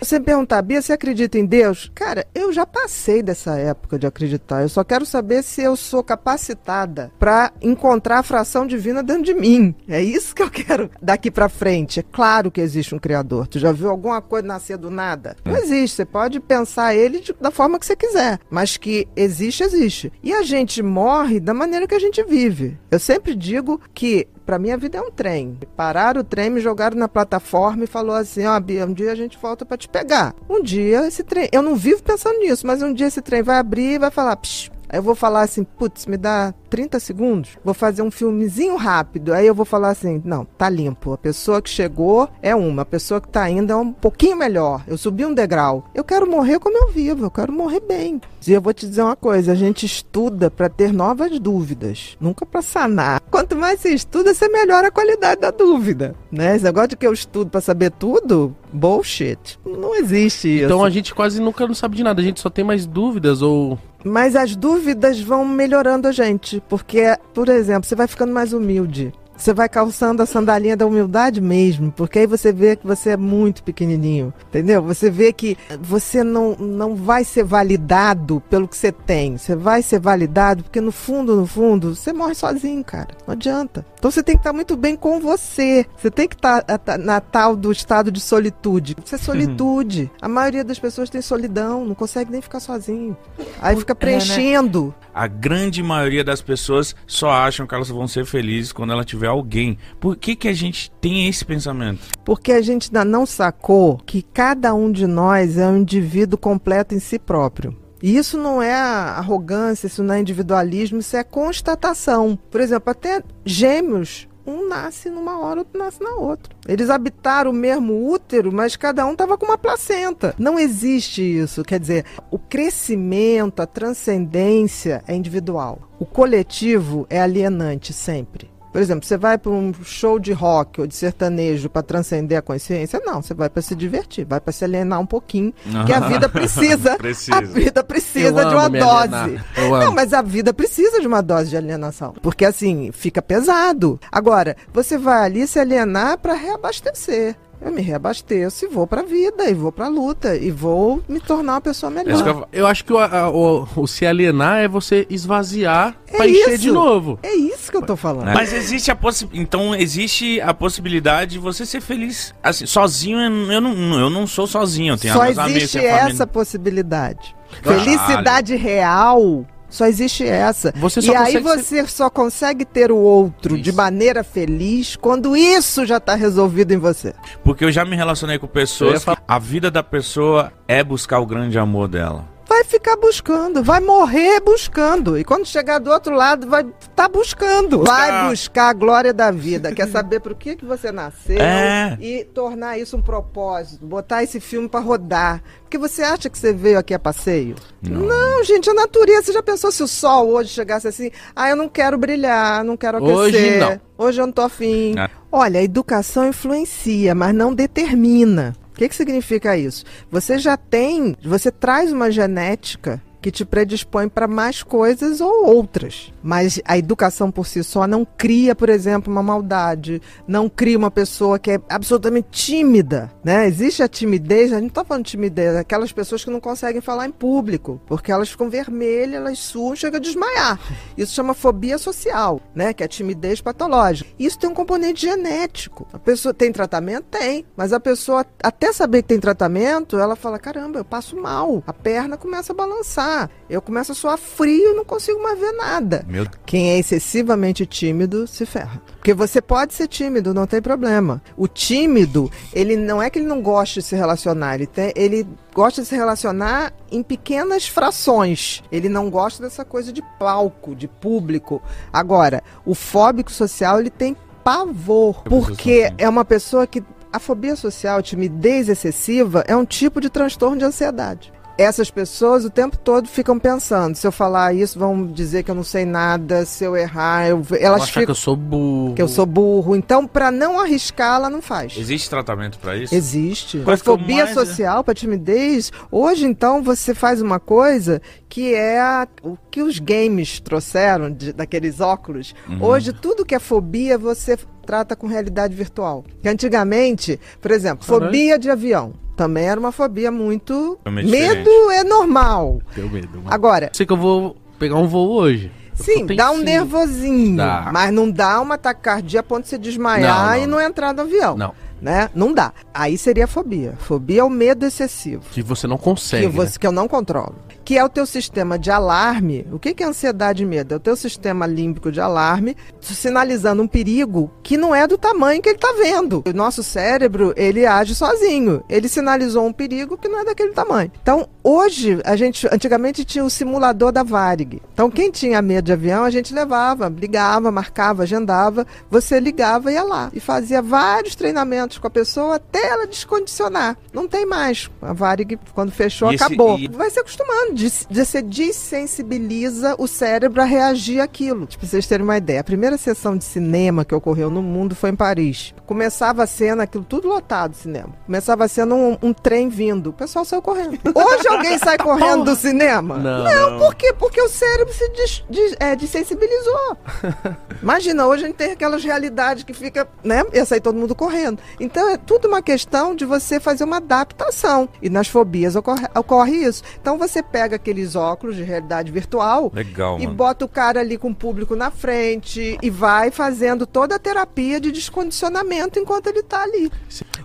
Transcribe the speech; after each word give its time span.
Você 0.00 0.18
me 0.18 0.24
perguntar, 0.24 0.62
Bia, 0.62 0.80
você 0.80 0.92
acredita 0.92 1.38
em 1.38 1.44
Deus? 1.44 1.90
Cara, 1.92 2.24
eu 2.32 2.52
já 2.52 2.64
passei 2.64 3.20
dessa 3.20 3.58
época 3.58 3.98
de 3.98 4.06
acreditar. 4.06 4.62
Eu 4.62 4.68
só 4.68 4.84
quero 4.84 5.04
saber 5.04 5.42
se 5.42 5.60
eu 5.60 5.74
sou 5.74 6.04
capacitada 6.04 7.10
para 7.18 7.52
encontrar 7.60 8.20
a 8.20 8.22
fração 8.22 8.64
divina 8.64 9.02
dentro 9.02 9.24
de 9.24 9.34
mim. 9.34 9.74
É 9.88 10.00
isso 10.00 10.34
que 10.34 10.42
eu 10.42 10.50
quero 10.50 10.88
daqui 11.02 11.30
para 11.30 11.48
frente. 11.48 11.98
É 11.98 12.04
claro 12.04 12.50
que 12.50 12.60
existe 12.60 12.94
um 12.94 12.98
Criador. 12.98 13.48
Tu 13.48 13.58
já 13.58 13.72
viu 13.72 13.90
alguma 13.90 14.22
coisa 14.22 14.46
nascer 14.46 14.78
do 14.78 14.88
nada? 14.88 15.36
Não 15.44 15.56
existe. 15.56 15.96
Você 15.96 16.04
pode 16.04 16.38
pensar 16.38 16.94
ele 16.94 17.20
de, 17.20 17.32
da 17.32 17.50
forma 17.50 17.78
que 17.78 17.84
você 17.84 17.96
quiser. 17.96 18.38
Mas 18.48 18.76
que 18.76 19.08
existe, 19.16 19.64
existe. 19.64 20.12
E 20.22 20.32
a 20.32 20.42
gente 20.42 20.80
morre 20.80 21.40
da 21.40 21.52
maneira 21.52 21.88
que 21.88 21.94
a 21.94 22.00
gente 22.00 22.22
vive. 22.22 22.78
Eu 22.90 23.00
sempre 23.00 23.34
digo 23.34 23.80
que 23.92 24.28
para 24.48 24.58
mim 24.58 24.70
a 24.70 24.78
vida 24.78 24.96
é 24.96 25.02
um 25.02 25.10
trem. 25.10 25.58
Pararam 25.76 26.22
o 26.22 26.24
trem, 26.24 26.48
me 26.48 26.58
jogaram 26.58 26.96
na 26.96 27.06
plataforma 27.06 27.84
e 27.84 27.86
falou 27.86 28.16
assim: 28.16 28.46
ó, 28.46 28.56
oh, 28.56 28.60
Bia, 28.60 28.86
um 28.86 28.94
dia 28.94 29.12
a 29.12 29.14
gente 29.14 29.36
volta 29.36 29.66
para 29.66 29.76
te 29.76 29.86
pegar. 29.86 30.34
Um 30.48 30.62
dia 30.62 31.06
esse 31.06 31.22
trem, 31.22 31.50
eu 31.52 31.60
não 31.60 31.76
vivo 31.76 32.02
pensando 32.02 32.38
nisso, 32.38 32.66
mas 32.66 32.80
um 32.80 32.90
dia 32.90 33.08
esse 33.08 33.20
trem 33.20 33.42
vai 33.42 33.58
abrir 33.58 33.96
e 33.96 33.98
vai 33.98 34.10
falar: 34.10 34.36
Psh, 34.36 34.70
Aí 34.88 34.98
eu 34.98 35.02
vou 35.02 35.14
falar 35.14 35.42
assim, 35.42 35.64
putz, 35.64 36.06
me 36.06 36.16
dá 36.16 36.54
30 36.70 36.98
segundos, 37.00 37.50
vou 37.64 37.74
fazer 37.74 38.02
um 38.02 38.10
filmezinho 38.10 38.76
rápido. 38.76 39.32
Aí 39.32 39.46
eu 39.46 39.54
vou 39.54 39.64
falar 39.64 39.90
assim, 39.90 40.22
não, 40.24 40.44
tá 40.44 40.68
limpo. 40.68 41.12
A 41.12 41.18
pessoa 41.18 41.60
que 41.60 41.68
chegou 41.68 42.28
é 42.42 42.54
uma, 42.54 42.82
a 42.82 42.86
pessoa 42.86 43.20
que 43.20 43.28
tá 43.28 43.48
indo 43.50 43.72
é 43.72 43.76
um 43.76 43.92
pouquinho 43.92 44.36
melhor. 44.36 44.82
Eu 44.86 44.96
subi 44.96 45.24
um 45.24 45.34
degrau. 45.34 45.84
Eu 45.94 46.04
quero 46.04 46.28
morrer 46.28 46.58
como 46.58 46.76
eu 46.76 46.88
vivo, 46.88 47.24
eu 47.24 47.30
quero 47.30 47.52
morrer 47.52 47.80
bem. 47.80 48.20
E 48.46 48.52
eu 48.52 48.62
vou 48.62 48.72
te 48.72 48.86
dizer 48.88 49.02
uma 49.02 49.16
coisa, 49.16 49.52
a 49.52 49.54
gente 49.54 49.84
estuda 49.84 50.50
para 50.50 50.68
ter 50.68 50.92
novas 50.92 51.38
dúvidas, 51.38 52.16
nunca 52.20 52.46
para 52.46 52.62
sanar. 52.62 53.20
Quanto 53.30 53.56
mais 53.56 53.80
você 53.80 53.90
estuda, 53.90 54.32
você 54.32 54.48
melhora 54.48 54.88
a 54.88 54.90
qualidade 54.90 55.40
da 55.40 55.50
dúvida, 55.50 56.14
né? 56.30 56.56
Esse 56.56 56.64
negócio 56.64 56.88
de 56.88 56.96
que 56.96 57.06
eu 57.06 57.12
estudo 57.12 57.50
para 57.50 57.60
saber 57.60 57.90
tudo, 57.90 58.56
bullshit. 58.72 59.58
Não 59.66 59.94
existe 59.94 60.48
isso. 60.48 60.64
Então 60.64 60.84
a 60.84 60.90
gente 60.90 61.14
quase 61.14 61.40
nunca 61.40 61.66
não 61.66 61.74
sabe 61.74 61.96
de 61.96 62.02
nada, 62.02 62.20
a 62.20 62.24
gente 62.24 62.40
só 62.40 62.48
tem 62.48 62.64
mais 62.64 62.86
dúvidas 62.86 63.42
ou 63.42 63.78
mas 64.04 64.36
as 64.36 64.54
dúvidas 64.54 65.20
vão 65.20 65.44
melhorando 65.44 66.08
a 66.08 66.12
gente, 66.12 66.62
porque, 66.68 67.16
por 67.34 67.48
exemplo, 67.48 67.88
você 67.88 67.94
vai 67.94 68.06
ficando 68.06 68.32
mais 68.32 68.52
humilde. 68.52 69.12
Você 69.38 69.54
vai 69.54 69.68
calçando 69.68 70.20
a 70.20 70.26
sandalinha 70.26 70.76
da 70.76 70.84
humildade 70.84 71.40
mesmo, 71.40 71.92
porque 71.92 72.18
aí 72.18 72.26
você 72.26 72.52
vê 72.52 72.74
que 72.74 72.84
você 72.84 73.10
é 73.10 73.16
muito 73.16 73.62
pequenininho, 73.62 74.34
entendeu? 74.48 74.82
Você 74.82 75.08
vê 75.08 75.32
que 75.32 75.56
você 75.80 76.24
não, 76.24 76.56
não 76.56 76.96
vai 76.96 77.22
ser 77.22 77.44
validado 77.44 78.42
pelo 78.50 78.66
que 78.66 78.76
você 78.76 78.90
tem. 78.90 79.38
Você 79.38 79.54
vai 79.54 79.80
ser 79.80 80.00
validado 80.00 80.64
porque 80.64 80.80
no 80.80 80.90
fundo, 80.90 81.36
no 81.36 81.46
fundo, 81.46 81.94
você 81.94 82.12
morre 82.12 82.34
sozinho, 82.34 82.82
cara. 82.82 83.10
Não 83.24 83.32
adianta. 83.32 83.86
Então 83.98 84.10
você 84.10 84.22
tem 84.22 84.36
que 84.36 84.40
estar 84.40 84.52
muito 84.52 84.76
bem 84.76 84.96
com 84.96 85.20
você. 85.20 85.84
Você 85.96 86.10
tem 86.10 86.28
que 86.28 86.36
estar 86.36 86.64
na 86.98 87.20
tal 87.20 87.56
do 87.56 87.72
estado 87.72 88.12
de 88.12 88.20
solitude. 88.20 88.96
Isso 89.04 89.14
é 89.14 89.18
solitude. 89.18 90.02
Uhum. 90.02 90.10
A 90.22 90.28
maioria 90.28 90.64
das 90.64 90.78
pessoas 90.78 91.10
tem 91.10 91.20
solidão, 91.20 91.84
não 91.84 91.94
consegue 91.94 92.30
nem 92.30 92.40
ficar 92.40 92.60
sozinho. 92.60 93.16
Aí 93.60 93.76
fica 93.76 93.94
preenchendo. 93.94 94.94
É, 94.98 95.04
né? 95.04 95.08
A 95.14 95.26
grande 95.26 95.82
maioria 95.82 96.22
das 96.22 96.40
pessoas 96.40 96.94
só 97.06 97.30
acham 97.30 97.66
que 97.66 97.74
elas 97.74 97.88
vão 97.88 98.06
ser 98.06 98.24
felizes 98.24 98.72
quando 98.72 98.92
ela 98.92 99.04
tiver 99.04 99.26
alguém. 99.26 99.76
Por 99.98 100.16
que, 100.16 100.36
que 100.36 100.48
a 100.48 100.52
gente 100.52 100.90
tem 101.00 101.26
esse 101.26 101.44
pensamento? 101.44 102.00
Porque 102.24 102.52
a 102.52 102.62
gente 102.62 102.88
ainda 102.88 103.04
não 103.04 103.26
sacou 103.26 103.98
que 104.06 104.22
cada 104.22 104.72
um 104.74 104.92
de 104.92 105.06
nós 105.06 105.58
é 105.58 105.66
um 105.66 105.78
indivíduo 105.78 106.38
completo 106.38 106.94
em 106.94 107.00
si 107.00 107.18
próprio. 107.18 107.87
E 108.02 108.16
isso 108.16 108.38
não 108.38 108.62
é 108.62 108.72
arrogância, 108.72 109.86
isso 109.86 110.02
não 110.02 110.14
é 110.14 110.20
individualismo, 110.20 110.98
isso 110.98 111.16
é 111.16 111.24
constatação. 111.24 112.38
Por 112.50 112.60
exemplo, 112.60 112.90
até 112.90 113.22
gêmeos 113.44 114.28
um 114.48 114.66
nasce 114.66 115.10
numa 115.10 115.38
hora, 115.38 115.60
outro 115.60 115.78
nasce 115.78 116.02
na 116.02 116.14
outra. 116.14 116.54
Eles 116.66 116.88
habitaram 116.88 117.50
o 117.50 117.54
mesmo 117.54 118.10
útero, 118.10 118.50
mas 118.50 118.76
cada 118.76 119.04
um 119.06 119.12
estava 119.12 119.36
com 119.36 119.44
uma 119.44 119.58
placenta. 119.58 120.34
Não 120.38 120.58
existe 120.58 121.22
isso. 121.22 121.62
Quer 121.62 121.78
dizer, 121.78 122.06
o 122.30 122.38
crescimento, 122.38 123.60
a 123.60 123.66
transcendência 123.66 125.04
é 125.06 125.14
individual. 125.14 125.90
O 125.98 126.06
coletivo 126.06 127.06
é 127.10 127.20
alienante 127.20 127.92
sempre. 127.92 128.50
Por 128.72 128.80
exemplo, 128.80 129.06
você 129.06 129.16
vai 129.16 129.38
para 129.38 129.50
um 129.50 129.72
show 129.82 130.18
de 130.18 130.32
rock 130.32 130.80
ou 130.80 130.86
de 130.86 130.94
sertanejo 130.94 131.68
para 131.68 131.82
transcender 131.82 132.38
a 132.38 132.42
consciência? 132.42 133.00
Não, 133.04 133.22
você 133.22 133.34
vai 133.34 133.48
para 133.48 133.62
se 133.62 133.74
divertir, 133.74 134.24
vai 134.24 134.40
para 134.40 134.52
se 134.52 134.64
alienar 134.64 135.00
um 135.00 135.06
pouquinho, 135.06 135.52
que 135.86 135.92
a 135.92 136.00
vida 136.00 136.28
precisa, 136.28 136.96
precisa. 136.98 137.36
A 137.36 137.40
vida 137.40 137.82
precisa 137.82 138.44
de 138.44 138.54
uma 138.54 138.68
dose. 138.68 139.40
Não, 139.56 139.92
mas 139.92 140.12
a 140.12 140.22
vida 140.22 140.52
precisa 140.52 141.00
de 141.00 141.06
uma 141.06 141.22
dose 141.22 141.50
de 141.50 141.56
alienação, 141.56 142.14
porque 142.22 142.44
assim, 142.44 142.90
fica 142.92 143.22
pesado. 143.22 143.98
Agora, 144.10 144.56
você 144.72 144.98
vai 144.98 145.24
ali 145.24 145.46
se 145.46 145.58
alienar 145.58 146.18
para 146.18 146.34
reabastecer. 146.34 147.36
Eu 147.60 147.72
me 147.72 147.82
reabasteço 147.82 148.66
e 148.66 148.68
vou 148.68 148.86
pra 148.86 149.02
vida, 149.02 149.50
e 149.50 149.54
vou 149.54 149.72
pra 149.72 149.88
luta, 149.88 150.36
e 150.36 150.48
vou 150.48 151.02
me 151.08 151.18
tornar 151.18 151.54
uma 151.54 151.60
pessoa 151.60 151.90
melhor. 151.90 152.24
Eu, 152.24 152.48
eu 152.52 152.66
acho 152.68 152.84
que 152.84 152.92
o, 152.92 152.98
a, 152.98 153.28
o, 153.28 153.66
o, 153.74 153.86
se 153.86 154.06
alienar 154.06 154.58
é 154.58 154.68
você 154.68 155.06
esvaziar 155.10 155.96
é 156.06 156.16
pra 156.16 156.26
isso. 156.28 156.40
encher 156.40 156.58
de 156.58 156.70
novo. 156.70 157.18
É 157.20 157.34
isso 157.34 157.47
que 157.70 157.76
eu 157.76 157.82
tô 157.82 157.96
falando. 157.96 158.26
Mas 158.26 158.52
existe 158.52 158.90
a 158.90 158.96
possibilidade. 158.96 159.42
Então 159.42 159.74
existe 159.74 160.40
a 160.40 160.54
possibilidade 160.54 161.32
de 161.32 161.38
você 161.38 161.64
ser 161.64 161.80
feliz. 161.80 162.34
Assim, 162.42 162.66
sozinho, 162.66 163.18
eu 163.52 163.60
não, 163.60 164.00
eu 164.00 164.10
não 164.10 164.26
sou 164.26 164.46
sozinho. 164.46 164.94
Eu 164.94 164.98
tenho 164.98 165.14
Só 165.14 165.26
existe 165.26 165.78
essa 165.78 166.26
possibilidade. 166.26 167.34
Felicidade 167.62 168.56
real 168.56 169.46
só 169.68 169.86
existe 169.86 170.24
essa. 170.24 170.72
e 171.02 171.14
aí 171.14 171.38
você 171.38 171.62
ser... 171.62 171.88
só 171.88 172.08
consegue 172.08 172.64
ter 172.64 172.90
o 172.90 172.96
outro 172.96 173.54
isso. 173.54 173.62
de 173.62 173.72
maneira 173.72 174.24
feliz 174.24 174.96
quando 174.96 175.36
isso 175.36 175.84
já 175.84 175.98
está 175.98 176.14
resolvido 176.14 176.72
em 176.72 176.78
você. 176.78 177.14
Porque 177.44 177.64
eu 177.64 177.72
já 177.72 177.84
me 177.84 177.94
relacionei 177.94 178.38
com 178.38 178.46
pessoas. 178.46 179.04
Falar... 179.04 179.22
A 179.28 179.38
vida 179.38 179.70
da 179.70 179.82
pessoa 179.82 180.52
é 180.66 180.82
buscar 180.82 181.18
o 181.20 181.26
grande 181.26 181.58
amor 181.58 181.88
dela 181.88 182.37
vai 182.48 182.64
ficar 182.64 182.96
buscando, 182.96 183.62
vai 183.62 183.78
morrer 183.78 184.40
buscando. 184.40 185.18
E 185.18 185.24
quando 185.24 185.46
chegar 185.46 185.78
do 185.78 185.90
outro 185.90 186.14
lado, 186.14 186.48
vai 186.48 186.62
estar 186.62 186.88
tá 186.94 187.08
buscando. 187.08 187.84
Vai 187.84 188.30
buscar 188.30 188.70
a 188.70 188.72
glória 188.72 189.12
da 189.12 189.30
vida. 189.30 189.72
Quer 189.72 189.88
saber 189.88 190.20
por 190.20 190.34
que, 190.34 190.56
que 190.56 190.64
você 190.64 190.90
nasceu 190.90 191.38
é. 191.38 191.96
e 192.00 192.24
tornar 192.24 192.78
isso 192.78 192.96
um 192.96 193.02
propósito, 193.02 193.84
botar 193.84 194.22
esse 194.22 194.40
filme 194.40 194.68
para 194.68 194.80
rodar. 194.80 195.42
Porque 195.62 195.76
você 195.76 196.02
acha 196.02 196.30
que 196.30 196.38
você 196.38 196.50
veio 196.50 196.78
aqui 196.78 196.94
a 196.94 196.98
passeio? 196.98 197.54
Não. 197.82 198.00
não. 198.00 198.42
gente, 198.42 198.70
a 198.70 198.74
natureza. 198.74 199.24
Você 199.24 199.32
já 199.34 199.42
pensou 199.42 199.70
se 199.70 199.82
o 199.82 199.88
sol 199.88 200.28
hoje 200.28 200.48
chegasse 200.48 200.88
assim? 200.88 201.10
Ah, 201.36 201.50
eu 201.50 201.56
não 201.56 201.68
quero 201.68 201.98
brilhar, 201.98 202.64
não 202.64 202.76
quero 202.76 202.96
aquecer. 202.96 203.16
Hoje 203.16 203.58
não. 203.58 203.80
Hoje 203.98 204.20
eu 204.20 204.26
não 204.26 204.32
tô 204.32 204.42
afim. 204.42 204.98
É. 204.98 205.10
Olha, 205.30 205.60
a 205.60 205.62
educação 205.62 206.26
influencia, 206.26 207.14
mas 207.14 207.34
não 207.34 207.52
determina. 207.52 208.54
O 208.78 208.80
que, 208.80 208.88
que 208.88 208.94
significa 208.94 209.56
isso? 209.56 209.84
Você 210.08 210.38
já 210.38 210.56
tem, 210.56 211.16
você 211.20 211.50
traz 211.50 211.90
uma 211.92 212.12
genética 212.12 213.02
que 213.28 213.32
te 213.32 213.44
predispõe 213.44 214.08
para 214.08 214.26
mais 214.26 214.62
coisas 214.62 215.20
ou 215.20 215.44
outras. 215.44 216.10
Mas 216.22 216.58
a 216.64 216.78
educação 216.78 217.30
por 217.30 217.46
si 217.46 217.62
só 217.62 217.86
não 217.86 218.02
cria, 218.02 218.54
por 218.54 218.70
exemplo, 218.70 219.12
uma 219.12 219.22
maldade, 219.22 220.00
não 220.26 220.48
cria 220.48 220.78
uma 220.78 220.90
pessoa 220.90 221.38
que 221.38 221.50
é 221.50 221.60
absolutamente 221.68 222.28
tímida, 222.30 223.12
né? 223.22 223.46
Existe 223.46 223.82
a 223.82 223.88
timidez, 223.88 224.50
a 224.50 224.54
gente 224.54 224.62
não 224.62 224.68
está 224.68 224.82
falando 224.82 225.04
de 225.04 225.10
timidez, 225.10 225.56
aquelas 225.56 225.92
pessoas 225.92 226.24
que 226.24 226.30
não 226.30 226.40
conseguem 226.40 226.80
falar 226.80 227.06
em 227.06 227.10
público, 227.10 227.78
porque 227.86 228.10
elas 228.10 228.30
ficam 228.30 228.48
vermelhas, 228.48 229.16
elas 229.16 229.38
suam, 229.38 229.76
chega 229.76 229.98
a 229.98 230.00
desmaiar. 230.00 230.58
Isso 230.96 231.14
chama 231.14 231.34
fobia 231.34 231.76
social, 231.76 232.40
né? 232.54 232.72
Que 232.72 232.82
é 232.82 232.88
timidez 232.88 233.42
patológica. 233.42 234.08
Isso 234.18 234.38
tem 234.38 234.48
um 234.48 234.54
componente 234.54 235.02
genético. 235.02 235.86
A 235.92 235.98
pessoa 235.98 236.32
tem 236.32 236.50
tratamento? 236.50 237.04
Tem. 237.10 237.44
Mas 237.54 237.74
a 237.74 237.80
pessoa, 237.80 238.24
até 238.42 238.72
saber 238.72 239.02
que 239.02 239.08
tem 239.08 239.20
tratamento, 239.20 239.98
ela 239.98 240.16
fala: 240.16 240.38
caramba, 240.38 240.78
eu 240.78 240.84
passo 240.84 241.14
mal. 241.14 241.62
A 241.66 241.74
perna 241.74 242.16
começa 242.16 242.54
a 242.54 242.56
balançar 242.56 243.17
eu 243.48 243.62
começo 243.62 243.92
a 243.92 243.94
suar 243.94 244.18
frio 244.18 244.72
e 244.72 244.74
não 244.74 244.84
consigo 244.84 245.22
mais 245.22 245.38
ver 245.38 245.52
nada. 245.52 246.04
Meu 246.06 246.26
Quem 246.44 246.70
é 246.70 246.78
excessivamente 246.78 247.64
tímido 247.64 248.26
se 248.26 248.44
ferra. 248.44 248.82
Porque 248.96 249.14
você 249.14 249.40
pode 249.40 249.72
ser 249.72 249.88
tímido, 249.88 250.34
não 250.34 250.46
tem 250.46 250.60
problema. 250.60 251.22
O 251.36 251.48
tímido, 251.48 252.30
ele 252.52 252.76
não 252.76 253.02
é 253.02 253.08
que 253.08 253.18
ele 253.18 253.26
não 253.26 253.40
gosta 253.40 253.80
de 253.80 253.86
se 253.86 253.96
relacionar, 253.96 254.56
ele, 254.56 254.66
tem, 254.66 254.92
ele 254.94 255.26
gosta 255.54 255.82
de 255.82 255.88
se 255.88 255.96
relacionar 255.96 256.72
em 256.90 257.02
pequenas 257.02 257.66
frações. 257.66 258.62
Ele 258.70 258.88
não 258.88 259.08
gosta 259.08 259.42
dessa 259.42 259.64
coisa 259.64 259.92
de 259.92 260.02
palco, 260.18 260.74
de 260.74 260.86
público. 260.86 261.62
Agora, 261.92 262.42
o 262.66 262.74
fóbico 262.74 263.32
social, 263.32 263.80
ele 263.80 263.90
tem 263.90 264.16
pavor, 264.44 265.22
porque 265.24 265.92
é 265.98 266.08
uma 266.08 266.24
pessoa 266.24 266.66
que 266.66 266.82
a 267.12 267.18
fobia 267.18 267.56
social, 267.56 268.02
timidez 268.02 268.68
excessiva, 268.68 269.42
é 269.46 269.56
um 269.56 269.64
tipo 269.64 270.00
de 270.00 270.10
transtorno 270.10 270.58
de 270.58 270.64
ansiedade 270.64 271.32
essas 271.58 271.90
pessoas 271.90 272.44
o 272.44 272.50
tempo 272.50 272.78
todo 272.78 273.08
ficam 273.08 273.38
pensando: 273.38 273.96
se 273.96 274.06
eu 274.06 274.12
falar 274.12 274.54
isso, 274.54 274.78
vão 274.78 275.06
dizer 275.06 275.42
que 275.42 275.50
eu 275.50 275.54
não 275.54 275.64
sei 275.64 275.84
nada, 275.84 276.44
se 276.46 276.62
eu 276.64 276.76
errar, 276.76 277.28
eu... 277.28 277.42
elas 277.58 277.88
ficam 277.88 278.04
que 278.04 278.10
eu 278.12 278.14
sou 278.14 278.36
burro. 278.36 278.94
que 278.94 279.02
eu 279.02 279.08
sou 279.08 279.26
burro. 279.26 279.74
Então, 279.74 280.06
para 280.06 280.30
não 280.30 280.60
arriscar, 280.60 281.16
ela 281.16 281.28
não 281.28 281.42
faz. 281.42 281.76
Existe 281.76 282.08
tratamento 282.08 282.58
pra 282.58 282.76
isso? 282.76 282.94
Existe. 282.94 283.58
Coisa 283.58 283.82
a 283.82 283.84
que 283.84 283.90
eu 283.90 283.98
fobia 283.98 284.24
mais- 284.24 284.34
social 284.34 284.84
para 284.84 284.94
timidez. 284.94 285.72
Hoje, 285.90 286.24
então, 286.24 286.62
você 286.62 286.94
faz 286.94 287.20
uma 287.20 287.40
coisa 287.40 288.00
que 288.28 288.54
é 288.54 288.78
a- 288.80 289.08
o 289.22 289.36
que 289.50 289.60
os 289.62 289.78
games 289.80 290.38
trouxeram 290.40 291.10
de- 291.10 291.32
daqueles 291.32 291.80
óculos. 291.80 292.34
Uhum. 292.48 292.62
Hoje, 292.62 292.92
tudo 292.92 293.24
que 293.26 293.34
é 293.34 293.38
fobia, 293.40 293.98
você 293.98 294.38
trata 294.64 294.94
com 294.94 295.06
realidade 295.06 295.54
virtual. 295.54 296.04
Que 296.22 296.28
antigamente, 296.28 297.18
por 297.40 297.50
exemplo, 297.50 297.84
Caralho. 297.86 298.04
fobia 298.06 298.38
de 298.38 298.50
avião. 298.50 298.92
Também 299.18 299.46
era 299.46 299.58
uma 299.58 299.72
fobia 299.72 300.12
muito. 300.12 300.76
Totalmente 300.76 301.10
Medo 301.10 301.50
é 301.72 301.82
normal. 301.82 302.62
Tenho 302.72 302.88
medo, 302.88 303.08
mano. 303.16 303.26
Agora, 303.28 303.68
Sei 303.72 303.84
que 303.84 303.92
eu 303.92 303.96
vou 303.96 304.36
pegar 304.60 304.76
um 304.76 304.86
voo 304.86 305.10
hoje. 305.10 305.50
Sim, 305.74 306.06
dá 306.06 306.30
um 306.30 306.38
nervosinho, 306.38 307.36
Dá. 307.36 307.70
mas 307.72 307.92
não 307.92 308.10
dá 308.10 308.40
uma 308.40 308.56
taquicardia 308.58 309.20
a 309.20 309.22
ponto 309.22 309.42
de 309.44 309.48
você 309.50 309.58
desmaiar 309.58 310.30
Não, 310.30 310.36
não, 310.36 310.42
e 310.42 310.46
não 310.46 310.60
entrar 310.60 310.92
no 310.94 311.02
avião. 311.02 311.36
Não. 311.36 311.52
Né? 311.80 312.10
Não 312.14 312.32
dá. 312.32 312.52
Aí 312.74 312.98
seria 312.98 313.26
fobia. 313.26 313.74
Fobia 313.78 314.20
é 314.20 314.24
o 314.24 314.30
medo 314.30 314.66
excessivo. 314.66 315.22
Que 315.30 315.42
você 315.42 315.66
não 315.66 315.78
consegue. 315.78 316.26
Que, 316.26 316.32
você, 316.32 316.58
que 316.58 316.66
eu 316.66 316.72
não 316.72 316.88
controlo. 316.88 317.36
Que 317.64 317.76
é 317.78 317.84
o 317.84 317.88
teu 317.88 318.06
sistema 318.06 318.58
de 318.58 318.70
alarme. 318.70 319.46
O 319.52 319.58
que, 319.58 319.74
que 319.74 319.82
é 319.82 319.86
ansiedade 319.86 320.42
e 320.42 320.46
medo? 320.46 320.74
É 320.74 320.76
o 320.76 320.80
teu 320.80 320.96
sistema 320.96 321.46
límbico 321.46 321.92
de 321.92 322.00
alarme 322.00 322.56
sinalizando 322.80 323.62
um 323.62 323.68
perigo 323.68 324.30
que 324.42 324.56
não 324.56 324.74
é 324.74 324.86
do 324.86 324.98
tamanho 324.98 325.42
que 325.42 325.48
ele 325.48 325.56
está 325.56 325.72
vendo. 325.72 326.24
O 326.26 326.32
nosso 326.32 326.62
cérebro, 326.62 327.32
ele 327.36 327.66
age 327.66 327.94
sozinho. 327.94 328.62
Ele 328.68 328.88
sinalizou 328.88 329.46
um 329.46 329.52
perigo 329.52 329.96
que 329.96 330.08
não 330.08 330.20
é 330.20 330.24
daquele 330.24 330.52
tamanho. 330.52 330.90
Então, 331.00 331.28
hoje, 331.50 332.00
a 332.04 332.16
gente, 332.16 332.46
antigamente 332.52 333.04
tinha 333.04 333.24
o 333.24 333.30
simulador 333.30 333.90
da 333.92 334.02
Varig. 334.02 334.60
Então, 334.72 334.90
quem 334.90 335.10
tinha 335.10 335.40
medo 335.42 335.66
de 335.66 335.72
avião, 335.72 336.04
a 336.04 336.10
gente 336.10 336.32
levava, 336.34 336.88
ligava, 336.88 337.50
marcava, 337.50 338.02
agendava. 338.02 338.66
Você 338.90 339.18
ligava 339.20 339.70
e 339.70 339.74
ia 339.74 339.82
lá. 339.82 340.10
E 340.12 340.20
fazia 340.20 340.60
vários 340.62 341.14
treinamentos 341.14 341.78
com 341.78 341.86
a 341.86 341.90
pessoa 341.90 342.36
até 342.36 342.66
ela 342.68 342.86
descondicionar. 342.86 343.76
Não 343.92 344.06
tem 344.08 344.26
mais. 344.26 344.70
A 344.82 344.92
Varig, 344.92 345.38
quando 345.54 345.70
fechou, 345.72 346.12
esse- 346.12 346.22
acabou. 346.22 346.58
e- 346.58 346.68
Vai 346.68 346.90
se 346.90 347.00
acostumando. 347.00 347.54
Des- 347.54 347.86
Você 347.90 348.22
desensibiliza 348.22 349.74
o 349.78 349.86
cérebro 349.86 350.40
a 350.40 350.44
reagir 350.44 351.00
àquilo. 351.00 351.46
Tipo, 351.46 351.60
pra 351.60 351.68
vocês 351.70 351.86
terem 351.86 352.04
uma 352.04 352.16
ideia. 352.16 352.40
A 352.40 352.44
primeira 352.44 352.76
sessão 352.78 353.16
de 353.16 353.24
cinema 353.24 353.84
que 353.84 353.94
ocorreu 353.94 354.30
no 354.30 354.42
mundo 354.42 354.74
foi 354.74 354.90
em 354.90 354.96
Paris. 354.96 355.54
Começava 355.66 356.22
a 356.22 356.26
cena, 356.26 356.62
aquilo 356.64 356.84
tudo 356.84 357.08
lotado, 357.08 357.54
cinema. 357.54 357.90
Começava 358.06 358.44
a 358.44 358.48
cena 358.48 358.74
um, 358.74 358.96
um 359.02 359.12
trem 359.12 359.48
vindo. 359.48 359.90
O 359.90 359.92
pessoal 359.92 360.24
saiu 360.24 360.42
correndo. 360.42 360.78
Hoje 360.94 361.28
alguém 361.38 361.58
sai 361.58 361.78
correndo 361.78 362.24
do 362.24 362.36
cinema? 362.36 362.96
Não. 362.98 363.24
Não, 363.24 363.58
por 363.58 363.74
quê? 363.74 363.92
Porque 363.92 364.20
o 364.20 364.28
cérebro 364.28 364.72
se 364.72 364.88
des, 364.90 365.24
des- 365.28 365.56
é, 365.58 365.74
desensibilizou. 365.76 366.76
Imagina, 367.62 368.06
hoje 368.06 368.24
a 368.24 368.26
gente 368.26 368.36
tem 368.36 368.52
aquelas 368.52 368.82
realidades 368.84 369.44
que 369.44 369.52
fica, 369.52 369.88
né? 370.04 370.22
Ia 370.32 370.44
sair 370.44 370.60
todo 370.60 370.76
mundo 370.78 370.94
correndo. 370.94 371.38
Então 371.58 371.88
é 371.90 371.96
tudo 371.96 372.28
uma 372.28 372.42
questão 372.42 372.94
de 372.94 373.04
você 373.04 373.40
fazer 373.40 373.64
uma 373.64 373.78
adaptação. 373.78 374.68
E 374.80 374.88
nas 374.90 375.08
fobias 375.08 375.56
ocorre, 375.56 375.86
ocorre 375.94 376.32
isso. 376.44 376.62
Então 376.80 376.98
você 376.98 377.22
pega 377.22 377.56
aqueles 377.56 377.96
óculos 377.96 378.36
de 378.36 378.42
realidade 378.42 378.92
virtual 378.92 379.50
Legal, 379.54 379.98
e 379.98 380.04
mano. 380.04 380.16
bota 380.16 380.44
o 380.44 380.48
cara 380.48 380.80
ali 380.80 380.96
com 380.96 381.10
o 381.10 381.14
público 381.14 381.56
na 381.56 381.70
frente 381.70 382.58
e 382.62 382.70
vai 382.70 383.10
fazendo 383.10 383.66
toda 383.66 383.96
a 383.96 383.98
terapia 383.98 384.60
de 384.60 384.70
descondicionamento 384.72 385.78
enquanto 385.78 386.06
ele 386.08 386.22
tá 386.22 386.42
ali. 386.42 386.70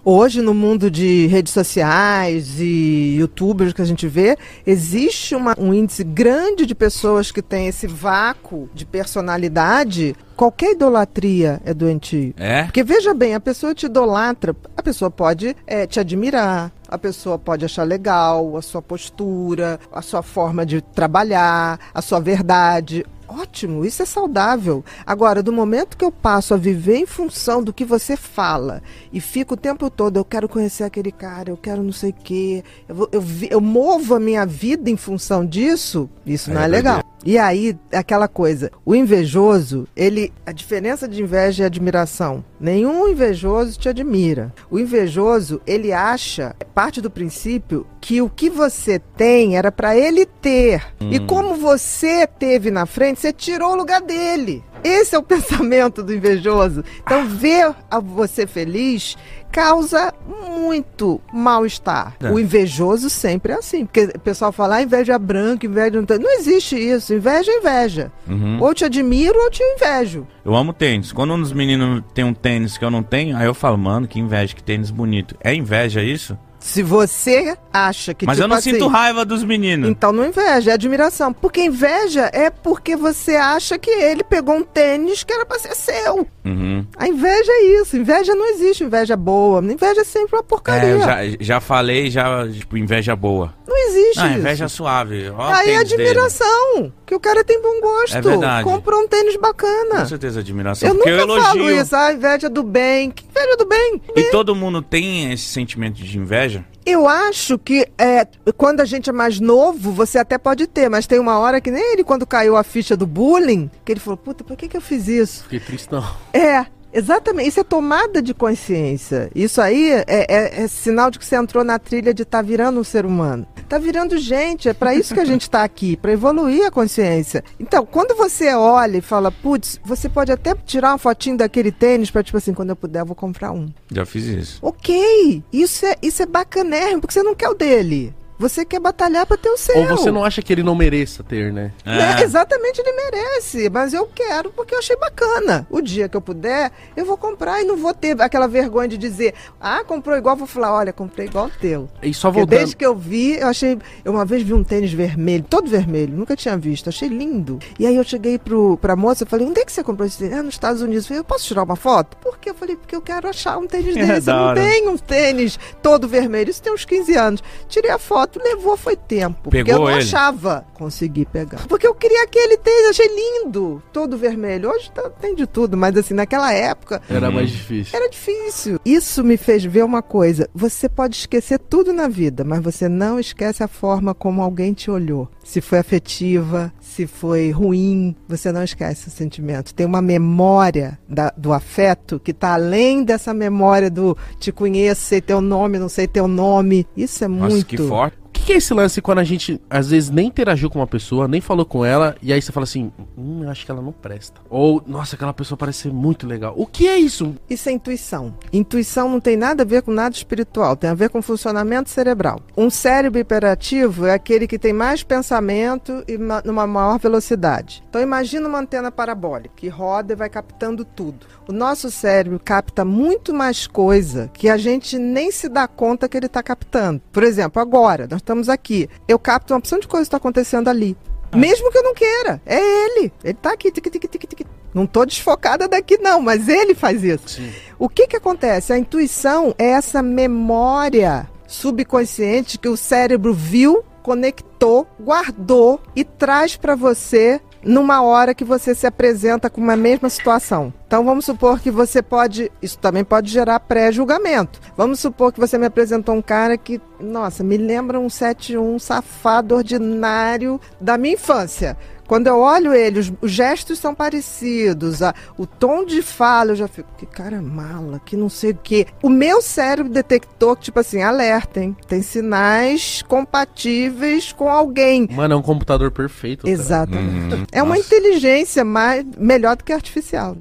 Hoje, 0.06 0.42
no 0.42 0.54
mundo 0.54 0.92
de 0.92 1.28
redes 1.28 1.54
sociais 1.54 2.60
e 2.60 3.16
youtubers 3.18 3.72
que 3.72 3.82
a 3.82 3.86
gente 3.86 4.06
vê, 4.06 4.38
existe 4.68 5.34
uma- 5.34 5.56
um 5.58 5.74
índice 5.74 6.04
grande 6.04 6.66
de 6.66 6.76
pessoas 6.76 7.32
que 7.32 7.42
têm 7.42 7.68
esse 7.68 7.88
vácuo 7.88 8.70
de 8.74 8.86
personalidade. 8.86 10.14
Qualquer 10.36 10.72
idolatria 10.72 11.62
é 11.64 11.74
doentio. 11.74 12.34
É? 12.36 12.64
Porque 12.64 12.84
veja 12.84 13.14
bem, 13.14 13.34
a 13.34 13.40
pessoa 13.40 13.74
te 13.74 13.86
idolatra, 13.86 14.54
a 14.76 14.84
pessoa 14.84 15.10
pode 15.10 15.56
eh, 15.66 15.88
te 15.88 16.02
admirar, 16.02 16.70
a 16.86 16.98
pessoa 16.98 17.40
pode 17.40 17.64
achar 17.64 17.84
legal 17.84 18.58
a 18.58 18.62
sua 18.62 18.82
postura, 18.82 19.80
a 19.90 20.02
sua 20.02 20.22
forma 20.22 20.66
de 20.66 20.82
trabalhar, 20.82 21.80
a 21.94 22.02
sua 22.02 22.20
verdade. 22.20 23.06
Ótimo, 23.28 23.86
isso 23.86 24.02
é 24.02 24.06
saudável. 24.06 24.84
Agora, 25.06 25.42
do 25.42 25.52
momento 25.52 25.98
que 25.98 26.06
eu 26.06 26.12
passo 26.12 26.54
a 26.54 26.58
viver 26.58 26.98
em 26.98 27.06
função 27.06 27.64
do 27.64 27.74
que 27.74 27.86
você 27.86 28.16
fala 28.18 28.82
e 29.12 29.20
fico 29.22 29.54
o 29.54 29.58
tempo 29.58 29.90
todo, 29.90 30.18
eu 30.18 30.26
quero 30.26 30.48
conhecer 30.50 30.84
aquele 30.84 31.12
cara, 31.12 31.50
eu 31.50 31.58
quero 31.58 31.82
não 31.84 31.92
sei 31.94 32.10
o 32.12 32.14
quê, 32.14 32.64
eu, 32.88 32.96
vou- 32.96 33.10
eu, 33.12 33.24
eu 33.50 33.62
movo 33.62 34.14
a 34.16 34.20
minha 34.20 34.46
vida 34.46 34.90
em 34.90 34.98
função 34.98 35.46
disso, 35.46 36.10
isso 36.26 36.52
não 36.52 36.62
é 36.62 36.66
é 36.66 36.68
legal. 36.68 37.04
E 37.26 37.38
aí, 37.38 37.78
aquela 37.92 38.28
coisa, 38.28 38.70
o 38.86 38.94
invejoso, 38.94 39.88
ele, 39.96 40.34
a 40.46 40.52
diferença 40.52 41.08
de 41.08 41.22
inveja 41.24 41.64
e 41.64 41.66
admiração. 41.66 42.44
Nenhum 42.60 43.08
invejoso 43.08 43.80
te 43.80 43.88
admira. 43.88 44.54
O 44.70 44.78
invejoso, 44.78 45.62
ele 45.66 45.94
acha, 45.94 46.54
parte 46.76 47.00
do 47.00 47.10
princípio 47.10 47.88
que 48.04 48.22
o 48.22 48.30
que 48.30 48.50
você 48.50 49.00
tem 49.00 49.56
era 49.56 49.72
para 49.72 49.96
ele 49.96 50.26
ter. 50.26 50.84
E 51.10 51.22
como 51.22 51.56
você 51.56 52.28
teve 52.28 52.70
na 52.70 52.86
frente, 52.86 53.22
você 53.22 53.32
tirou 53.32 53.72
o 53.72 53.76
lugar 53.76 54.02
dele. 54.02 54.62
Esse 54.84 55.16
é 55.16 55.18
o 55.18 55.24
pensamento 55.24 56.04
do 56.04 56.14
invejoso. 56.14 56.84
Então, 57.02 57.26
ver 57.30 57.74
a 57.90 58.02
você 58.02 58.46
feliz 58.46 59.16
causa 59.50 60.14
muito 60.50 61.22
mal-estar. 61.32 62.18
É. 62.22 62.30
O 62.30 62.38
invejoso 62.38 63.10
sempre 63.10 63.54
é 63.54 63.56
assim. 63.56 63.86
Porque 63.86 64.12
o 64.16 64.20
pessoal 64.20 64.52
fala, 64.52 64.78
ah, 64.78 64.82
inveja 64.82 65.18
branca, 65.18 65.66
inveja... 65.66 65.92
Não, 65.92 66.06
tem-" 66.06 66.20
não 66.20 66.38
existe 66.38 66.76
isso. 66.76 67.14
Inveja 67.14 67.54
é 67.54 67.60
inveja. 67.60 68.12
Uhum. 68.28 68.62
Ou 68.62 68.74
te 68.74 68.84
admiro 68.84 69.40
ou 69.40 69.50
te 69.50 69.64
invejo. 69.64 70.28
Eu 70.44 70.54
amo 70.54 70.74
tênis. 70.74 71.14
Quando 71.14 71.36
um 71.36 71.40
dos 71.40 71.54
meninos 71.54 72.04
tem 72.14 72.26
um 72.26 72.34
tênis 72.34 72.78
que 72.78 72.84
eu 72.84 72.92
não 72.92 73.02
tenho, 73.02 73.38
aí 73.38 73.46
eu 73.46 73.54
falo, 73.54 73.78
mano, 73.78 74.10
que 74.10 74.20
inveja, 74.20 74.54
que 74.54 74.64
tênis 74.64 74.92
bonito. 74.92 75.38
É 75.40 75.56
inveja 75.56 76.04
isso? 76.04 76.38
Se 76.64 76.82
você 76.82 77.58
acha 77.74 78.14
que 78.14 78.26
Mas 78.26 78.38
tipo 78.38 78.46
eu 78.46 78.48
não 78.48 78.56
assim, 78.56 78.72
sinto 78.72 78.88
raiva 78.88 79.26
dos 79.26 79.44
meninos. 79.44 79.90
Então 79.90 80.14
não 80.14 80.26
inveja, 80.26 80.72
é 80.72 80.74
admiração. 80.74 81.34
Porque 81.34 81.62
inveja 81.62 82.30
é 82.32 82.50
porque 82.50 82.96
você 82.96 83.36
acha 83.36 83.78
que 83.78 83.92
ele 83.92 84.24
pegou 84.24 84.56
um 84.56 84.64
tênis 84.64 85.26
que 85.26 85.34
era 85.34 85.46
pra 85.46 85.60
ser 85.60 85.76
seu. 85.76 86.26
Uhum. 86.46 86.88
A 86.98 87.06
inveja 87.06 87.52
é 87.52 87.82
isso. 87.82 87.98
Inveja 87.98 88.34
não 88.34 88.50
existe 88.50 88.86
inveja 88.86 89.18
boa. 89.18 89.62
Inveja 89.62 90.02
é 90.02 90.06
sempre 90.06 90.38
uma 90.38 90.44
porcaria. 90.44 90.90
É, 90.90 90.94
eu 90.94 91.00
já, 91.02 91.18
já 91.38 91.60
falei, 91.60 92.10
já, 92.10 92.48
tipo, 92.48 92.78
inveja 92.78 93.14
boa. 93.14 93.54
Existe 93.94 94.18
Não, 94.20 94.30
isso. 94.30 94.40
inveja 94.40 94.68
suave. 94.68 95.30
Ó, 95.30 95.36
o 95.38 95.42
Aí 95.42 95.70
é 95.70 95.74
tênis 95.78 95.90
dele. 95.90 96.04
admiração. 96.10 96.94
Que 97.06 97.14
o 97.16 97.20
cara 97.20 97.44
tem 97.44 97.62
bom 97.62 97.80
gosto. 97.82 98.18
É 98.18 98.22
verdade. 98.22 98.64
Comprou 98.64 99.02
um 99.02 99.08
tênis 99.08 99.36
bacana. 99.38 100.00
Com 100.02 100.06
certeza 100.08 100.40
admiração. 100.40 100.90
Eu 100.90 100.96
nunca 100.96 101.10
eu 101.10 101.20
elogio. 101.20 101.44
falo 101.44 101.72
isso. 101.72 101.96
Ah, 101.96 102.14
inveja 102.14 102.50
do 102.50 102.64
bem. 102.64 103.12
Que 103.12 103.24
inveja 103.26 103.56
do 103.58 103.66
bem? 103.66 104.02
E 104.16 104.24
todo 104.32 104.56
mundo 104.56 104.82
tem 104.82 105.32
esse 105.32 105.44
sentimento 105.46 105.96
de 106.02 106.18
inveja? 106.18 106.66
Eu 106.86 107.08
acho 107.08 107.58
que 107.58 107.88
é, 107.98 108.28
quando 108.58 108.82
a 108.82 108.86
gente 108.86 109.10
é 109.10 109.14
mais 109.14 109.40
novo, 109.40 109.92
você 109.92 110.18
até 110.18 110.38
pode 110.38 110.68
ter, 110.68 110.90
mas 110.90 111.08
tem 111.08 111.18
uma 111.18 111.40
hora 111.40 111.62
que 111.62 111.72
nem 111.72 111.94
ele, 111.94 112.04
quando 112.04 112.26
caiu 112.28 112.58
a 112.58 112.64
ficha 112.64 112.98
do 112.98 113.08
bullying, 113.08 113.72
que 113.86 113.94
ele 113.94 114.02
falou, 114.02 114.18
puta, 114.18 114.44
por 114.44 114.58
que, 114.58 114.68
que 114.68 114.76
eu 114.76 114.82
fiz 114.82 115.08
isso? 115.08 115.44
Fiquei 115.44 115.62
tristão. 115.62 116.04
É, 116.34 116.66
exatamente. 116.94 117.50
Isso 117.50 117.60
é 117.60 117.64
tomada 117.64 118.22
de 118.22 118.34
consciência. 118.34 119.30
Isso 119.36 119.60
aí 119.62 119.92
é, 119.92 120.04
é- 120.08 120.64
é 120.64 120.68
sinal 120.68 121.10
de 121.12 121.20
que 121.20 121.26
você 121.26 121.36
entrou 121.36 121.64
na 121.64 121.78
trilha 121.80 122.14
de 122.14 122.24
estar 122.24 122.42
virando 122.42 122.80
um 122.80 122.84
ser 122.84 123.06
humano. 123.06 123.46
Tá 123.68 123.78
virando 123.78 124.18
gente, 124.18 124.70
é 124.70 124.74
para 124.74 124.94
isso 124.94 125.14
que 125.14 125.20
a 125.20 125.26
gente 125.26 125.50
tá 125.50 125.64
aqui, 125.64 125.98
para 125.98 126.12
evoluir 126.12 126.66
a 126.66 126.72
consciência. 126.72 127.44
Então, 127.60 127.86
quando 127.86 128.16
você 128.16 128.54
olha 128.54 128.98
e 128.98 129.02
fala, 129.02 129.32
putz, 129.32 129.80
você 129.84 130.08
pode 130.08 130.32
até 130.32 130.54
tirar 130.54 130.92
uma 130.92 130.98
fotinho 130.98 131.38
daquele 131.38 131.72
tênis 131.72 132.12
para 132.12 132.22
tipo 132.24 132.38
assim, 132.38 132.54
quando 132.54 132.70
eu 132.70 132.76
puder, 132.76 133.00
eu 133.02 133.06
vou 133.06 133.16
comprar 133.16 133.52
um. 133.52 133.68
Já 133.92 134.06
fiz 134.06 134.26
isso. 134.26 134.60
Ok, 134.62 135.44
isso 135.52 135.86
é, 135.86 135.96
isso 136.02 136.22
é 136.22 136.26
bacanérrimo, 136.26 137.02
porque 137.02 137.14
você 137.14 137.24
não 137.24 137.34
quer 137.34 137.50
o 137.50 137.54
dele. 137.56 138.14
Você 138.40 138.66
quer 138.66 138.80
batalhar 138.80 139.26
pra 139.26 139.38
ter 139.38 139.50
o 139.50 139.58
seu. 139.58 139.78
Ou 139.78 139.88
você 139.88 140.12
não 140.12 140.24
acha 140.24 140.42
que 140.42 140.52
ele 140.52 140.64
não 140.64 140.76
mereça 140.76 141.24
ter, 141.24 141.52
né? 141.54 141.72
Né? 141.86 142.18
É. 142.20 142.24
Exatamente, 142.24 142.80
ele 142.82 142.92
merece, 142.94 143.70
mas 143.70 143.94
eu 143.94 144.06
quero 144.14 144.52
porque 144.52 144.74
eu 144.74 144.80
achei 144.80 144.96
bacana. 144.96 145.66
O 145.70 145.82
dia 145.82 146.10
que 146.10 146.18
eu 146.18 146.22
puder, 146.22 146.72
eu 146.96 147.06
vou 147.06 147.18
comprar 147.18 147.62
e 147.62 147.66
não 147.66 147.78
vou 147.78 147.94
ter 147.94 148.20
aquela 148.22 148.48
vergonha 148.48 148.88
de 148.88 148.98
dizer, 148.98 149.34
ah, 149.62 149.84
comprou 149.84 150.18
igual, 150.18 150.36
vou 150.36 150.48
falar, 150.48 150.74
olha, 150.74 150.92
comprei 150.92 151.28
igual 151.28 151.46
o 151.46 151.52
teu. 151.52 151.90
E 152.02 152.14
só 152.14 152.30
Porque 152.30 152.40
voltando. 152.42 152.58
desde 152.58 152.76
que 152.76 152.86
eu 152.86 152.96
vi, 152.96 153.36
eu 153.40 153.48
achei. 153.48 153.78
Eu 154.04 154.12
uma 154.14 154.26
vez 154.26 154.44
vi 154.44 154.54
um 154.54 154.64
tênis 154.64 154.92
vermelho, 154.92 155.46
todo 155.50 155.70
vermelho, 155.70 156.14
nunca 156.16 156.36
tinha 156.36 156.58
visto, 156.58 156.90
achei 156.90 157.08
lindo. 157.08 157.60
E 157.80 157.86
aí 157.86 157.96
eu 157.96 158.04
cheguei 158.04 158.38
pro, 158.38 158.78
pra 158.78 158.96
moça 158.96 159.24
e 159.24 159.28
falei, 159.28 159.46
onde 159.48 159.60
é 159.62 159.66
que 159.66 159.72
você 159.72 159.84
comprou 159.84 160.06
esse 160.08 160.18
tênis? 160.18 160.38
Ah, 160.38 160.44
nos 160.44 160.54
Estados 160.56 160.82
Unidos. 160.82 161.04
Eu 161.06 161.08
falei, 161.10 161.20
eu 161.20 161.24
posso 161.26 161.46
tirar 161.46 161.64
uma 161.64 161.76
foto? 161.76 162.18
Por 162.18 162.38
quê? 162.38 162.50
Eu 162.50 162.56
falei, 162.56 162.76
porque 162.76 162.96
eu 162.96 163.02
quero 163.02 163.28
achar 163.28 163.58
um 163.58 163.68
tênis 163.68 163.96
É, 163.98 164.06
desse. 164.06 164.26
da 164.28 164.34
eu 164.34 164.38
não 164.48 164.54
tenho 164.56 164.92
um 164.92 164.98
tênis 164.98 165.60
todo 165.82 166.08
vermelho. 166.08 166.50
Isso 166.50 166.62
tem 166.62 166.74
uns 166.74 166.86
15 166.86 167.16
anos. 167.16 167.44
Tirei 167.68 167.92
a 167.92 168.00
foto, 168.00 168.23
levou, 168.40 168.76
foi 168.78 168.96
tempo. 168.96 169.38
porque 169.44 169.64
Pegou 169.64 169.74
eu 169.74 169.80
não 169.82 169.90
ele? 169.90 170.00
achava. 170.00 170.66
Consegui 170.74 171.26
pegar. 171.26 171.66
Porque 171.68 171.88
eu 171.88 171.94
queria 171.96 172.24
aquele 172.24 172.58
tênis, 172.58 172.90
achei 172.90 173.08
lindo. 173.08 173.82
Todo 173.92 174.18
vermelho. 174.18 174.70
Hoje 174.70 174.92
tá- 174.92 175.10
tem 175.10 175.36
de 175.36 175.46
tudo, 175.48 175.78
mas 175.78 175.96
assim, 175.98 176.14
naquela 176.14 176.52
época. 176.54 177.02
Era 177.10 177.28
Uhum. 177.28 177.36
mais 177.36 177.50
difícil. 177.50 177.98
Era 177.98 178.10
difícil. 178.10 178.80
Isso 178.86 179.24
me 179.24 179.38
fez 179.38 179.64
ver 179.64 179.84
uma 179.84 180.02
coisa. 180.02 180.50
Você 180.54 180.90
pode 180.90 181.16
esquecer 181.16 181.60
tudo 181.60 181.94
na 181.94 182.08
vida, 182.08 182.44
mas 182.44 182.62
você 182.62 182.90
não 182.90 183.20
esquece 183.20 183.64
a 183.64 183.68
forma 183.68 184.14
como 184.14 184.42
alguém 184.42 184.74
te 184.74 184.90
olhou. 184.92 185.28
Se 185.44 185.60
foi 185.62 185.80
afetiva, 185.80 186.74
se 186.80 187.06
foi 187.08 187.52
ruim, 187.52 188.16
você 188.28 188.52
não 188.52 188.64
esquece 188.64 189.08
o 189.08 189.12
sentimento. 189.12 189.74
Tem 189.74 189.86
uma 189.86 190.02
memória 190.02 190.98
da- 191.08 191.34
do 191.38 191.52
afeto 191.54 192.20
que 192.20 192.32
está 192.32 192.54
além 192.54 193.04
dessa 193.04 193.34
memória 193.34 193.90
do 193.90 194.18
te 194.40 194.52
conheço, 194.52 195.02
sei 195.02 195.22
teu 195.22 195.42
nome, 195.42 195.78
não 195.80 195.90
sei 195.90 196.08
teu 196.08 196.28
nome. 196.28 196.86
Isso 196.96 197.24
é 197.24 197.28
Nossa, 197.28 197.50
muito. 197.54 197.66
que 197.68 197.78
forte. 197.78 198.13
Que, 198.46 198.52
é 198.52 198.58
esse 198.58 198.74
lance 198.74 199.02
quando 199.02 199.20
a 199.20 199.24
gente, 199.24 199.60
às 199.70 199.90
vezes, 199.90 200.10
nem 200.10 200.28
interagiu 200.28 200.70
com 200.70 200.78
uma 200.80 200.86
pessoa, 200.86 201.30
nem 201.30 201.40
falou 201.40 201.66
com 201.66 201.86
ela, 201.86 202.16
e 202.22 202.34
aí 202.34 202.42
você 202.42 202.52
fala 202.52 202.66
assim, 202.66 202.92
hum, 203.18 203.50
acho 203.50 203.66
que 203.66 203.72
ela 203.72 203.82
não 203.82 203.94
presta. 203.94 204.42
Ou, 204.50 204.84
nossa, 204.86 205.16
aquela 205.16 205.34
pessoa 205.34 205.58
parece 205.58 205.84
ser 205.84 205.94
muito 205.94 206.28
legal. 206.28 206.54
O 206.58 206.68
que 206.68 206.86
é 206.88 206.98
isso? 206.98 207.36
Isso 207.50 207.70
é 207.70 207.72
intuição. 207.72 208.34
Intuição 208.52 209.08
não 209.10 209.22
tem 209.22 209.38
nada 209.38 209.64
a 209.64 209.66
ver 209.66 209.82
com 209.82 209.92
nada 209.92 210.14
espiritual, 210.14 210.76
tem 210.76 210.90
a 210.90 210.94
ver 210.94 211.10
com 211.10 211.22
funcionamento 211.22 211.90
cerebral. 211.90 212.42
Um 212.58 212.70
cérebro 212.70 213.18
hiperativo 213.18 214.06
é 214.06 214.14
aquele 214.14 214.46
que 214.46 214.60
tem 214.60 214.74
mais 214.74 215.04
pensamento 215.04 216.04
e 216.06 216.18
ma- 216.18 216.42
numa 216.44 216.68
maior 216.68 217.00
velocidade. 217.00 217.82
Então 217.90 218.02
imagina 218.02 218.48
uma 218.48 218.60
antena 218.60 218.92
parabólica 218.92 219.54
que 219.56 219.70
roda 219.70 220.12
e 220.12 220.18
vai 220.18 220.30
captando 220.30 220.84
tudo. 220.84 221.26
O 221.48 221.54
nosso 221.54 221.90
cérebro 221.90 222.40
capta 222.44 222.84
muito 222.84 223.34
mais 223.34 223.68
coisa 223.68 224.30
que 224.34 224.50
a 224.50 224.58
gente 224.58 224.98
nem 224.98 225.32
se 225.32 225.48
dá 225.48 225.66
conta 225.68 226.10
que 226.10 226.18
ele 226.18 226.26
está 226.26 226.44
captando. 226.44 227.02
Por 227.12 227.24
exemplo, 227.24 227.62
agora, 227.62 228.06
nós 228.10 228.20
estamos 228.20 228.33
aqui. 228.50 228.90
Eu 229.08 229.20
capto 229.20 229.54
uma 229.54 229.60
opção 229.60 229.80
de 229.80 229.88
coisa 229.88 230.04
que 230.04 230.08
está 230.08 230.18
acontecendo 230.18 230.68
ali. 230.68 230.98
Mesmo 231.34 231.72
que 231.72 231.78
eu 231.78 231.84
não 231.84 231.94
queira. 231.94 232.42
É 232.46 232.60
ele. 232.60 233.12
Ele 233.24 233.34
tá 233.34 233.54
aqui. 233.54 233.72
Tic, 233.72 233.90
tic, 233.90 234.08
tic, 234.08 234.28
tic. 234.28 234.48
Não 234.74 234.88
tô 234.88 235.06
desfocada 235.06 235.68
daqui, 235.68 235.98
não, 235.98 236.20
mas 236.20 236.48
ele 236.48 236.74
faz 236.74 237.04
isso. 237.04 237.42
O 237.78 237.88
que 237.88 238.08
que 238.08 238.16
acontece? 238.16 238.74
A 238.74 238.78
intuição 238.78 239.54
é 239.58 239.70
essa 239.70 240.02
memória 240.02 241.30
subconsciente 241.48 242.58
que 242.58 242.68
o 242.68 242.76
cérebro 242.76 243.34
viu, 243.34 243.84
conectou, 244.02 244.88
guardou 245.00 245.80
e 245.96 246.04
traz 246.04 246.56
para 246.58 246.76
você 246.76 247.40
numa 247.66 248.02
hora 248.02 248.34
que 248.34 248.44
você 248.44 248.76
se 248.76 248.86
apresenta 248.86 249.50
com 249.50 249.62
uma 249.62 249.76
mesma 249.76 250.10
situação. 250.10 250.74
Então 250.86 251.04
vamos 251.04 251.26
supor 251.26 251.60
que 251.60 251.72
você 251.72 252.02
pode, 252.02 252.52
isso 252.62 252.78
também 252.78 253.04
pode 253.04 253.32
gerar 253.32 253.60
pré-julgamento. 253.62 254.60
Vamos 254.78 255.00
supor 255.00 255.34
que 255.34 255.40
você 255.40 255.58
me 255.58 255.66
apresentou 255.66 256.14
um 256.14 256.22
cara 256.22 256.58
que, 256.58 256.80
nossa, 257.00 257.44
me 257.44 257.58
lembra 257.58 258.00
um 258.00 258.10
71 258.10 258.78
safado 258.78 259.56
ordinário 259.56 260.60
da 260.80 260.98
minha 260.98 261.16
infância. 261.16 261.78
Quando 262.08 262.28
eu 262.28 262.38
olho 262.40 262.74
ele, 262.74 263.00
os, 263.00 263.12
os 263.22 263.32
gestos 263.32 263.80
são 263.80 263.96
parecidos, 263.96 265.02
a- 265.02 265.14
o 265.38 265.46
tom 265.46 265.86
de 265.86 266.02
fala, 266.02 266.52
eu 266.52 266.56
já 266.56 266.68
fico, 266.68 266.90
que 266.98 267.06
cara 267.06 267.42
mala, 267.42 268.00
que 268.06 268.18
não 268.18 268.30
sei 268.30 268.52
o 268.52 268.58
quê. 268.62 268.88
O 269.02 269.10
meu 269.10 269.42
cérebro 269.42 269.92
detectou, 269.92 270.56
tipo 270.56 270.80
assim, 270.80 271.02
alerta, 271.02 271.62
hein? 271.62 271.76
Tem 271.88 272.02
sinais 272.02 273.02
compatíveis 273.04 274.32
com 274.34 274.50
alguém. 274.50 275.08
Mano, 275.12 275.34
é 275.34 275.38
um 275.38 275.42
computador 275.42 275.92
perfeito. 275.92 276.48
Exatamente. 276.48 277.36
Uhum. 277.36 277.44
É 277.52 277.64
uma 277.64 277.76
Nossa. 277.76 277.88
inteligência 277.88 278.64
mais, 278.66 279.06
melhor 279.18 279.56
do 279.56 279.64
que 279.64 279.72
artificial. 279.74 280.36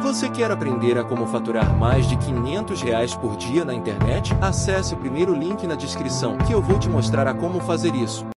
Você 0.00 0.28
quer 0.28 0.50
aprender 0.50 0.96
a 0.96 1.02
como 1.02 1.26
faturar 1.26 1.76
mais 1.76 2.06
de 2.08 2.16
500 2.18 2.80
reais 2.82 3.14
por 3.16 3.36
dia 3.36 3.64
na 3.64 3.74
internet? 3.74 4.32
Acesse 4.40 4.94
o 4.94 4.96
primeiro 4.96 5.34
link 5.34 5.66
na 5.66 5.74
descrição 5.74 6.38
que 6.38 6.52
eu 6.52 6.62
vou 6.62 6.78
te 6.78 6.88
mostrar 6.88 7.26
a 7.26 7.34
como 7.34 7.58
fazer 7.60 7.94
isso. 7.96 8.24